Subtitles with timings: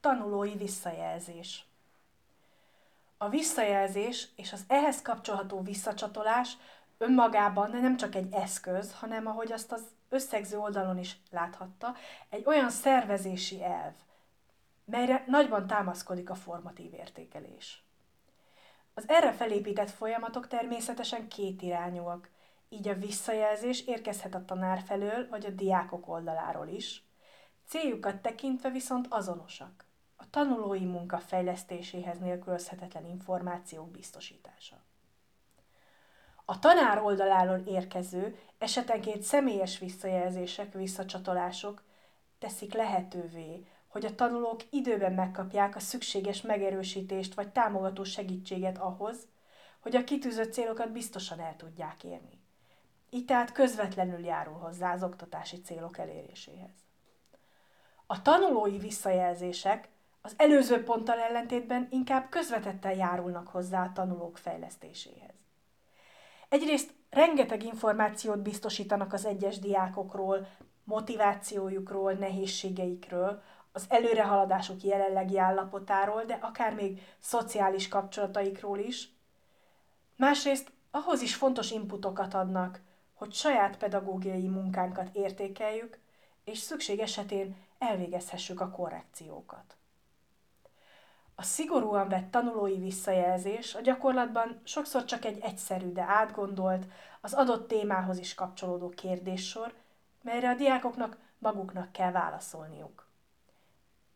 [0.00, 1.64] Tanulói visszajelzés.
[3.18, 6.56] A visszajelzés és az ehhez kapcsolható visszacsatolás
[6.98, 11.94] önmagában nem csak egy eszköz, hanem ahogy azt az összegző oldalon is láthatta,
[12.28, 13.92] egy olyan szervezési elv,
[14.84, 17.82] melyre nagyban támaszkodik a formatív értékelés.
[18.94, 22.30] Az erre felépített folyamatok természetesen kétirányúak,
[22.68, 27.02] így a visszajelzés érkezhet a tanár felől vagy a diákok oldaláról is,
[27.66, 29.88] céljukat tekintve viszont azonosak
[30.30, 34.76] tanulói munka fejlesztéséhez nélkülözhetetlen információk biztosítása.
[36.44, 41.82] A tanár oldaláról érkező, esetenként személyes visszajelzések, visszacsatolások
[42.38, 49.28] teszik lehetővé, hogy a tanulók időben megkapják a szükséges megerősítést vagy támogató segítséget ahhoz,
[49.80, 52.40] hogy a kitűzött célokat biztosan el tudják érni.
[53.10, 56.74] Így tehát közvetlenül járul hozzá az oktatási célok eléréséhez.
[58.06, 59.88] A tanulói visszajelzések
[60.22, 65.34] az előző ponttal ellentétben inkább közvetetten járulnak hozzá a tanulók fejlesztéséhez.
[66.48, 70.46] Egyrészt rengeteg információt biztosítanak az egyes diákokról,
[70.84, 79.08] motivációjukról, nehézségeikről, az előrehaladások jelenlegi állapotáról, de akár még szociális kapcsolataikról is.
[80.16, 82.80] Másrészt ahhoz is fontos inputokat adnak,
[83.14, 85.98] hogy saját pedagógiai munkánkat értékeljük,
[86.44, 89.76] és szükség esetén elvégezhessük a korrekciókat.
[91.40, 96.86] A szigorúan vett tanulói visszajelzés a gyakorlatban sokszor csak egy egyszerű, de átgondolt,
[97.20, 99.74] az adott témához is kapcsolódó kérdéssor,
[100.22, 103.06] melyre a diákoknak maguknak kell válaszolniuk.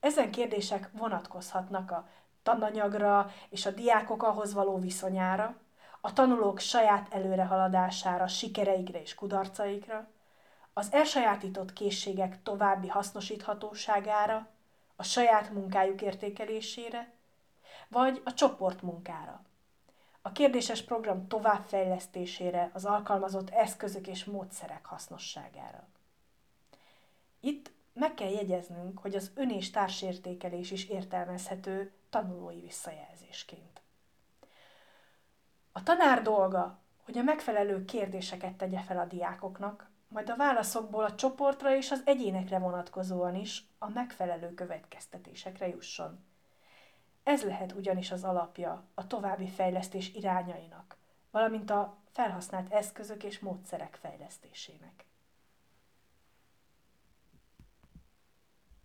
[0.00, 2.08] Ezen kérdések vonatkozhatnak a
[2.42, 5.56] tananyagra és a diákok ahhoz való viszonyára,
[6.00, 10.08] a tanulók saját előrehaladására, sikereikre és kudarcaikra,
[10.72, 14.48] az elsajátított készségek további hasznosíthatóságára,
[14.96, 17.13] a saját munkájuk értékelésére,
[17.88, 19.44] vagy a csoportmunkára.
[20.22, 25.86] A kérdéses program továbbfejlesztésére, az alkalmazott eszközök és módszerek hasznosságára.
[27.40, 33.82] Itt meg kell jegyeznünk, hogy az ön- és társértékelés is értelmezhető tanulói visszajelzésként.
[35.72, 41.14] A tanár dolga, hogy a megfelelő kérdéseket tegye fel a diákoknak, majd a válaszokból a
[41.14, 46.24] csoportra és az egyénekre vonatkozóan is a megfelelő következtetésekre jusson.
[47.24, 50.96] Ez lehet ugyanis az alapja a további fejlesztés irányainak,
[51.30, 55.04] valamint a felhasznált eszközök és módszerek fejlesztésének.